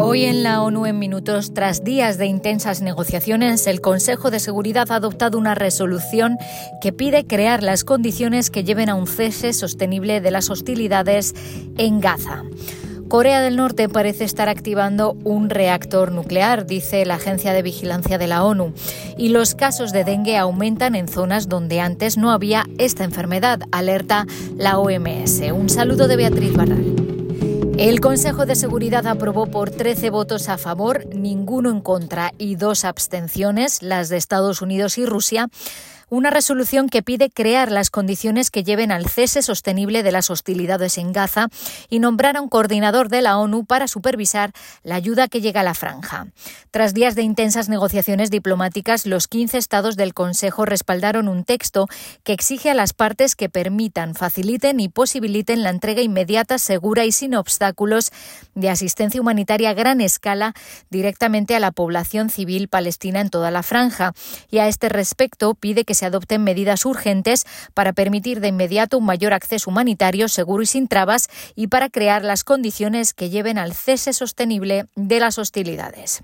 Hoy 0.00 0.26
en 0.26 0.44
la 0.44 0.62
ONU 0.62 0.86
en 0.86 1.00
minutos, 1.00 1.52
tras 1.54 1.82
días 1.82 2.18
de 2.18 2.26
intensas 2.26 2.82
negociaciones, 2.82 3.66
el 3.66 3.80
Consejo 3.80 4.30
de 4.30 4.38
Seguridad 4.38 4.92
ha 4.92 4.96
adoptado 4.96 5.36
una 5.36 5.56
resolución 5.56 6.38
que 6.80 6.92
pide 6.92 7.26
crear 7.26 7.64
las 7.64 7.82
condiciones 7.82 8.48
que 8.48 8.62
lleven 8.62 8.90
a 8.90 8.94
un 8.94 9.08
cese 9.08 9.52
sostenible 9.52 10.20
de 10.20 10.30
las 10.30 10.50
hostilidades 10.50 11.34
en 11.78 11.98
Gaza. 11.98 12.44
Corea 13.08 13.40
del 13.40 13.56
Norte 13.56 13.88
parece 13.88 14.22
estar 14.22 14.48
activando 14.48 15.16
un 15.24 15.50
reactor 15.50 16.12
nuclear, 16.12 16.64
dice 16.64 17.04
la 17.04 17.14
Agencia 17.14 17.52
de 17.52 17.62
Vigilancia 17.62 18.18
de 18.18 18.28
la 18.28 18.44
ONU, 18.44 18.74
y 19.16 19.30
los 19.30 19.56
casos 19.56 19.92
de 19.92 20.04
dengue 20.04 20.36
aumentan 20.36 20.94
en 20.94 21.08
zonas 21.08 21.48
donde 21.48 21.80
antes 21.80 22.16
no 22.16 22.30
había 22.30 22.66
esta 22.78 23.02
enfermedad, 23.02 23.62
alerta 23.72 24.26
la 24.56 24.78
OMS. 24.78 25.40
Un 25.52 25.68
saludo 25.68 26.06
de 26.06 26.16
Beatriz 26.16 26.52
Barral. 26.54 26.97
El 27.78 28.00
Consejo 28.00 28.44
de 28.44 28.56
Seguridad 28.56 29.06
aprobó 29.06 29.46
por 29.46 29.70
13 29.70 30.10
votos 30.10 30.48
a 30.48 30.58
favor, 30.58 31.06
ninguno 31.14 31.70
en 31.70 31.80
contra 31.80 32.34
y 32.36 32.56
dos 32.56 32.84
abstenciones, 32.84 33.84
las 33.84 34.08
de 34.08 34.16
Estados 34.16 34.62
Unidos 34.62 34.98
y 34.98 35.06
Rusia, 35.06 35.48
una 36.10 36.30
resolución 36.30 36.88
que 36.88 37.02
pide 37.02 37.30
crear 37.30 37.70
las 37.70 37.90
condiciones 37.90 38.50
que 38.50 38.64
lleven 38.64 38.92
al 38.92 39.08
cese 39.08 39.42
sostenible 39.42 40.02
de 40.02 40.12
las 40.12 40.30
hostilidades 40.30 40.98
en 40.98 41.12
Gaza 41.12 41.48
y 41.88 41.98
nombrar 41.98 42.36
a 42.36 42.40
un 42.40 42.48
coordinador 42.48 43.08
de 43.08 43.22
la 43.22 43.38
ONU 43.38 43.64
para 43.64 43.88
supervisar 43.88 44.52
la 44.82 44.94
ayuda 44.94 45.28
que 45.28 45.40
llega 45.40 45.60
a 45.60 45.64
la 45.64 45.74
franja. 45.74 46.28
Tras 46.70 46.94
días 46.94 47.14
de 47.14 47.22
intensas 47.22 47.68
negociaciones 47.68 48.30
diplomáticas, 48.30 49.06
los 49.06 49.28
15 49.28 49.58
estados 49.58 49.96
del 49.96 50.14
Consejo 50.14 50.64
respaldaron 50.64 51.28
un 51.28 51.44
texto 51.44 51.88
que 52.24 52.32
exige 52.32 52.70
a 52.70 52.74
las 52.74 52.92
partes 52.92 53.36
que 53.36 53.48
permitan, 53.48 54.14
faciliten 54.14 54.80
y 54.80 54.88
posibiliten 54.88 55.62
la 55.62 55.70
entrega 55.70 56.02
inmediata, 56.02 56.58
segura 56.58 57.04
y 57.04 57.12
sin 57.12 57.34
obstáculos 57.34 58.12
de 58.54 58.70
asistencia 58.70 59.20
humanitaria 59.20 59.70
a 59.70 59.74
gran 59.74 60.00
escala 60.00 60.54
directamente 60.90 61.54
a 61.54 61.60
la 61.60 61.72
población 61.72 62.30
civil 62.30 62.68
palestina 62.68 63.20
en 63.20 63.30
toda 63.30 63.50
la 63.50 63.62
franja. 63.62 64.12
Y 64.50 64.58
a 64.58 64.68
este 64.68 64.88
respecto 64.88 65.54
pide 65.54 65.84
que 65.84 65.94
se 65.98 66.06
adopten 66.06 66.42
medidas 66.42 66.86
urgentes 66.86 67.44
para 67.74 67.92
permitir 67.92 68.40
de 68.40 68.48
inmediato 68.48 68.98
un 68.98 69.04
mayor 69.04 69.34
acceso 69.34 69.70
humanitario 69.70 70.28
seguro 70.28 70.62
y 70.62 70.66
sin 70.66 70.88
trabas 70.88 71.28
y 71.54 71.66
para 71.66 71.90
crear 71.90 72.24
las 72.24 72.44
condiciones 72.44 73.12
que 73.12 73.30
lleven 73.30 73.58
al 73.58 73.74
cese 73.74 74.12
sostenible 74.12 74.86
de 74.96 75.20
las 75.20 75.38
hostilidades. 75.38 76.22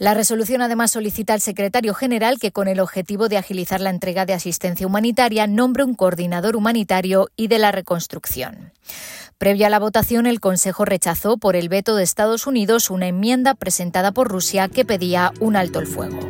La 0.00 0.14
resolución 0.14 0.62
además 0.62 0.92
solicita 0.92 1.34
al 1.34 1.42
secretario 1.42 1.92
general 1.92 2.38
que, 2.38 2.52
con 2.52 2.68
el 2.68 2.80
objetivo 2.80 3.28
de 3.28 3.36
agilizar 3.36 3.82
la 3.82 3.90
entrega 3.90 4.24
de 4.24 4.32
asistencia 4.32 4.86
humanitaria, 4.86 5.46
nombre 5.46 5.84
un 5.84 5.94
coordinador 5.94 6.56
humanitario 6.56 7.28
y 7.36 7.48
de 7.48 7.58
la 7.58 7.70
reconstrucción. 7.70 8.72
Previa 9.36 9.66
a 9.66 9.70
la 9.70 9.78
votación, 9.78 10.26
el 10.26 10.40
Consejo 10.40 10.86
rechazó 10.86 11.36
por 11.36 11.54
el 11.54 11.68
veto 11.68 11.96
de 11.96 12.02
Estados 12.02 12.46
Unidos 12.46 12.88
una 12.88 13.08
enmienda 13.08 13.54
presentada 13.54 14.12
por 14.12 14.28
Rusia 14.28 14.68
que 14.68 14.86
pedía 14.86 15.32
un 15.38 15.54
alto 15.54 15.80
el 15.80 15.86
fuego. 15.86 16.29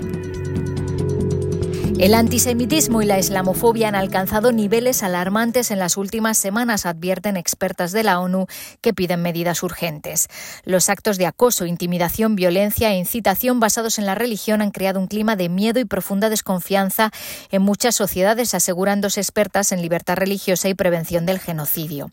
El 2.00 2.14
antisemitismo 2.14 3.02
y 3.02 3.04
la 3.04 3.18
islamofobia 3.18 3.88
han 3.88 3.94
alcanzado 3.94 4.52
niveles 4.52 5.02
alarmantes 5.02 5.70
en 5.70 5.78
las 5.78 5.98
últimas 5.98 6.38
semanas, 6.38 6.86
advierten 6.86 7.36
expertas 7.36 7.92
de 7.92 8.02
la 8.02 8.20
ONU 8.20 8.46
que 8.80 8.94
piden 8.94 9.20
medidas 9.20 9.62
urgentes. 9.62 10.28
Los 10.64 10.88
actos 10.88 11.18
de 11.18 11.26
acoso, 11.26 11.66
intimidación, 11.66 12.36
violencia 12.36 12.90
e 12.90 12.96
incitación 12.96 13.60
basados 13.60 13.98
en 13.98 14.06
la 14.06 14.14
religión 14.14 14.62
han 14.62 14.70
creado 14.70 14.98
un 14.98 15.08
clima 15.08 15.36
de 15.36 15.50
miedo 15.50 15.78
y 15.78 15.84
profunda 15.84 16.30
desconfianza 16.30 17.10
en 17.50 17.60
muchas 17.60 17.96
sociedades, 17.96 18.54
asegurándose 18.54 19.20
expertas 19.20 19.70
en 19.70 19.82
libertad 19.82 20.16
religiosa 20.16 20.70
y 20.70 20.74
prevención 20.74 21.26
del 21.26 21.38
genocidio. 21.38 22.10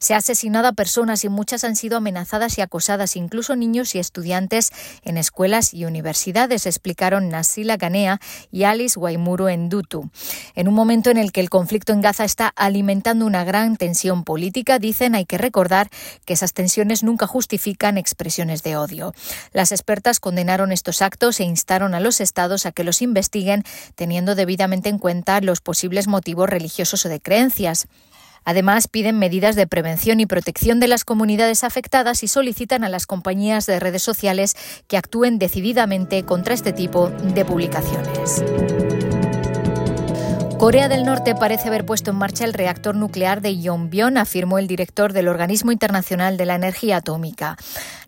Se 0.00 0.14
ha 0.14 0.16
asesinado 0.16 0.66
a 0.66 0.72
personas 0.72 1.22
y 1.22 1.28
muchas 1.28 1.62
han 1.62 1.76
sido 1.76 1.98
amenazadas 1.98 2.58
y 2.58 2.60
acosadas, 2.60 3.14
incluso 3.14 3.54
niños 3.54 3.94
y 3.94 4.00
estudiantes 4.00 4.72
en 5.04 5.16
escuelas 5.16 5.74
y 5.74 5.84
universidades, 5.84 6.66
explicaron 6.66 7.28
Nasila 7.28 7.76
Ganea 7.76 8.18
y 8.50 8.64
Alice 8.64 8.98
Waimur 9.28 9.50
en 9.50 9.68
Dutu. 9.68 10.10
En 10.54 10.68
un 10.68 10.74
momento 10.74 11.10
en 11.10 11.18
el 11.18 11.32
que 11.32 11.40
el 11.40 11.50
conflicto 11.50 11.92
en 11.92 12.00
Gaza 12.00 12.24
está 12.24 12.48
alimentando 12.56 13.26
una 13.26 13.44
gran 13.44 13.76
tensión 13.76 14.24
política, 14.24 14.78
dicen 14.78 15.14
hay 15.14 15.26
que 15.26 15.38
recordar 15.38 15.90
que 16.24 16.34
esas 16.34 16.52
tensiones 16.52 17.02
nunca 17.02 17.26
justifican 17.26 17.98
expresiones 17.98 18.62
de 18.62 18.76
odio. 18.76 19.14
Las 19.52 19.72
expertas 19.72 20.20
condenaron 20.20 20.72
estos 20.72 21.02
actos 21.02 21.40
e 21.40 21.44
instaron 21.44 21.94
a 21.94 22.00
los 22.00 22.20
estados 22.20 22.66
a 22.66 22.72
que 22.72 22.84
los 22.84 23.02
investiguen 23.02 23.64
teniendo 23.94 24.34
debidamente 24.34 24.88
en 24.88 24.98
cuenta 24.98 25.40
los 25.40 25.60
posibles 25.60 26.08
motivos 26.08 26.48
religiosos 26.48 27.04
o 27.06 27.08
de 27.08 27.20
creencias. 27.20 27.86
Además, 28.48 28.88
piden 28.88 29.18
medidas 29.18 29.56
de 29.56 29.66
prevención 29.66 30.20
y 30.20 30.26
protección 30.26 30.80
de 30.80 30.88
las 30.88 31.04
comunidades 31.04 31.64
afectadas 31.64 32.22
y 32.22 32.28
solicitan 32.28 32.82
a 32.82 32.88
las 32.88 33.06
compañías 33.06 33.66
de 33.66 33.78
redes 33.78 34.02
sociales 34.02 34.56
que 34.86 34.96
actúen 34.96 35.38
decididamente 35.38 36.22
contra 36.22 36.54
este 36.54 36.72
tipo 36.72 37.10
de 37.10 37.44
publicaciones. 37.44 38.42
Corea 40.58 40.88
del 40.88 41.04
Norte 41.04 41.34
parece 41.34 41.68
haber 41.68 41.84
puesto 41.84 42.10
en 42.10 42.16
marcha 42.16 42.46
el 42.46 42.54
reactor 42.54 42.96
nuclear 42.96 43.42
de 43.42 43.60
Yongbyon, 43.60 44.16
afirmó 44.16 44.58
el 44.58 44.66
director 44.66 45.12
del 45.12 45.28
Organismo 45.28 45.70
Internacional 45.70 46.38
de 46.38 46.46
la 46.46 46.54
Energía 46.54 46.96
Atómica. 46.96 47.58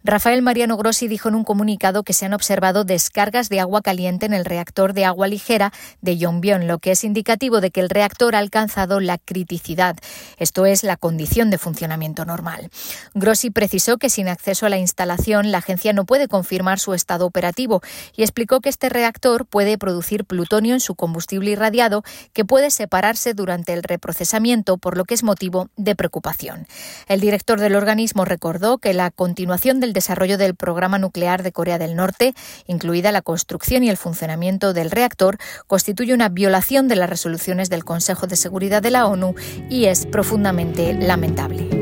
Rafael 0.02 0.40
Mariano 0.40 0.78
Grossi 0.78 1.08
dijo 1.08 1.28
en 1.28 1.34
un 1.34 1.44
comunicado 1.44 2.04
que 2.04 2.14
se 2.14 2.24
han 2.24 2.32
observado 2.32 2.84
descargas 2.84 3.50
de 3.50 3.60
agua 3.60 3.82
caliente 3.82 4.24
en 4.24 4.32
el 4.32 4.46
reactor 4.46 4.94
de 4.94 5.04
agua 5.04 5.28
ligera 5.28 5.74
de 6.00 6.16
Yongbyon, 6.16 6.66
lo 6.66 6.78
que 6.78 6.92
es 6.92 7.04
indicativo 7.04 7.60
de 7.60 7.70
que 7.70 7.80
el 7.80 7.90
reactor 7.90 8.34
ha 8.34 8.38
alcanzado 8.38 9.00
la 9.00 9.18
criticidad, 9.18 9.98
esto 10.38 10.64
es, 10.64 10.84
la 10.84 10.96
condición 10.96 11.50
de 11.50 11.58
funcionamiento 11.58 12.24
normal. 12.24 12.70
Grossi 13.12 13.50
precisó 13.50 13.98
que 13.98 14.08
sin 14.08 14.28
acceso 14.28 14.64
a 14.64 14.70
la 14.70 14.78
instalación 14.78 15.52
la 15.52 15.58
agencia 15.58 15.92
no 15.92 16.06
puede 16.06 16.28
confirmar 16.28 16.78
su 16.78 16.94
estado 16.94 17.26
operativo 17.26 17.82
y 18.16 18.22
explicó 18.22 18.60
que 18.60 18.70
este 18.70 18.88
reactor 18.88 19.44
puede 19.44 19.76
producir 19.76 20.24
plutonio 20.24 20.72
en 20.72 20.80
su 20.80 20.94
combustible 20.94 21.50
irradiado 21.50 22.04
que 22.32 22.46
puede 22.46 22.70
separarse 22.70 23.34
durante 23.34 23.74
el 23.74 23.82
reprocesamiento, 23.82 24.78
por 24.78 24.96
lo 24.96 25.04
que 25.04 25.12
es 25.12 25.22
motivo 25.22 25.68
de 25.76 25.94
preocupación. 25.94 26.66
El 27.06 27.20
director 27.20 27.60
del 27.60 27.76
organismo 27.76 28.24
recordó 28.24 28.78
que 28.78 28.94
la 28.94 29.10
continuación 29.10 29.78
del 29.78 29.89
desarrollo 29.92 30.38
del 30.38 30.54
programa 30.54 30.98
nuclear 30.98 31.42
de 31.42 31.52
Corea 31.52 31.78
del 31.78 31.96
Norte, 31.96 32.34
incluida 32.66 33.12
la 33.12 33.22
construcción 33.22 33.84
y 33.84 33.90
el 33.90 33.96
funcionamiento 33.96 34.72
del 34.72 34.90
reactor, 34.90 35.38
constituye 35.66 36.14
una 36.14 36.28
violación 36.28 36.88
de 36.88 36.96
las 36.96 37.10
resoluciones 37.10 37.70
del 37.70 37.84
Consejo 37.84 38.26
de 38.26 38.36
Seguridad 38.36 38.82
de 38.82 38.90
la 38.90 39.06
ONU 39.06 39.34
y 39.68 39.86
es 39.86 40.06
profundamente 40.06 40.92
lamentable. 40.94 41.79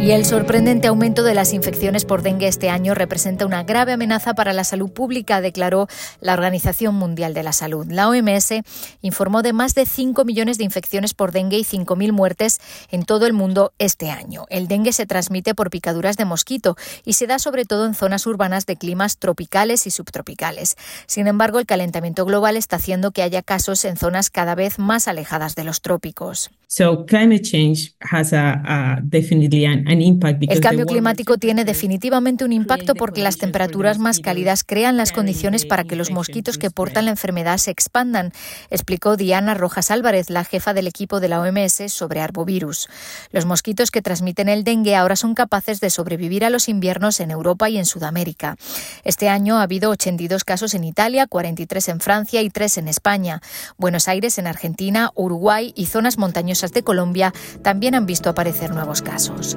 Y 0.00 0.12
el 0.12 0.24
sorprendente 0.24 0.88
aumento 0.88 1.22
de 1.22 1.34
las 1.34 1.52
infecciones 1.52 2.06
por 2.06 2.22
dengue 2.22 2.48
este 2.48 2.70
año 2.70 2.94
representa 2.94 3.44
una 3.44 3.64
grave 3.64 3.92
amenaza 3.92 4.32
para 4.32 4.54
la 4.54 4.64
salud 4.64 4.90
pública, 4.90 5.42
declaró 5.42 5.88
la 6.22 6.32
Organización 6.32 6.94
Mundial 6.94 7.34
de 7.34 7.42
la 7.42 7.52
Salud. 7.52 7.86
La 7.86 8.08
OMS 8.08 8.62
informó 9.02 9.42
de 9.42 9.52
más 9.52 9.74
de 9.74 9.84
5 9.84 10.24
millones 10.24 10.56
de 10.56 10.64
infecciones 10.64 11.12
por 11.12 11.32
dengue 11.32 11.58
y 11.58 11.64
5.000 11.64 12.12
muertes 12.12 12.60
en 12.90 13.04
todo 13.04 13.26
el 13.26 13.34
mundo 13.34 13.74
este 13.78 14.10
año. 14.10 14.46
El 14.48 14.68
dengue 14.68 14.94
se 14.94 15.04
transmite 15.04 15.54
por 15.54 15.68
picaduras 15.68 16.16
de 16.16 16.24
mosquito 16.24 16.76
y 17.04 17.12
se 17.12 17.26
da 17.26 17.38
sobre 17.38 17.66
todo 17.66 17.84
en 17.84 17.94
zonas 17.94 18.26
urbanas 18.26 18.64
de 18.64 18.76
climas 18.76 19.18
tropicales 19.18 19.86
y 19.86 19.90
subtropicales. 19.90 20.76
Sin 21.06 21.26
embargo, 21.26 21.58
el 21.58 21.66
calentamiento 21.66 22.24
global 22.24 22.56
está 22.56 22.76
haciendo 22.76 23.10
que 23.10 23.22
haya 23.22 23.42
casos 23.42 23.84
en 23.84 23.98
zonas 23.98 24.30
cada 24.30 24.54
vez 24.54 24.78
más 24.78 25.08
alejadas 25.08 25.56
de 25.56 25.64
los 25.64 25.82
trópicos. 25.82 26.50
So 26.72 27.04
climate 27.04 27.42
change 27.42 27.96
has 28.00 28.32
a, 28.32 29.00
definitely 29.02 29.64
an, 29.64 29.88
El 29.90 30.60
cambio 30.60 30.86
climático 30.86 31.36
tiene 31.36 31.64
definitivamente 31.64 32.44
un 32.44 32.52
impacto 32.52 32.94
porque 32.94 33.22
las 33.22 33.38
temperaturas 33.38 33.98
más 33.98 34.20
cálidas 34.20 34.64
crean 34.64 34.96
las 34.96 35.12
condiciones 35.12 35.66
para 35.66 35.84
que 35.84 35.96
los 35.96 36.10
mosquitos 36.10 36.58
que 36.58 36.70
portan 36.70 37.06
la 37.06 37.10
enfermedad 37.10 37.58
se 37.58 37.70
expandan, 37.70 38.32
explicó 38.70 39.16
Diana 39.16 39.54
Rojas 39.54 39.90
Álvarez, 39.90 40.30
la 40.30 40.44
jefa 40.44 40.74
del 40.74 40.86
equipo 40.86 41.20
de 41.20 41.28
la 41.28 41.40
OMS 41.40 41.92
sobre 41.92 42.20
arbovirus. 42.20 42.88
Los 43.32 43.46
mosquitos 43.46 43.90
que 43.90 44.02
transmiten 44.02 44.48
el 44.48 44.64
dengue 44.64 44.94
ahora 44.94 45.16
son 45.16 45.34
capaces 45.34 45.80
de 45.80 45.90
sobrevivir 45.90 46.44
a 46.44 46.50
los 46.50 46.68
inviernos 46.68 47.20
en 47.20 47.30
Europa 47.30 47.68
y 47.68 47.78
en 47.78 47.86
Sudamérica. 47.86 48.56
Este 49.04 49.28
año 49.28 49.58
ha 49.58 49.62
habido 49.62 49.90
82 49.90 50.44
casos 50.44 50.74
en 50.74 50.84
Italia, 50.84 51.26
43 51.26 51.88
en 51.88 52.00
Francia 52.00 52.42
y 52.42 52.50
3 52.50 52.78
en 52.78 52.88
España. 52.88 53.40
Buenos 53.76 54.08
Aires 54.08 54.38
en 54.38 54.46
Argentina, 54.46 55.10
Uruguay 55.14 55.72
y 55.74 55.86
zonas 55.86 56.18
montañosas 56.18 56.72
de 56.72 56.82
Colombia 56.82 57.32
también 57.62 57.94
han 57.94 58.06
visto 58.06 58.30
aparecer 58.30 58.72
nuevos 58.72 59.02
casos. 59.02 59.56